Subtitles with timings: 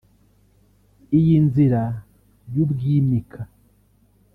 [1.17, 1.81] iy’inzira
[2.53, 3.41] y’ubwimika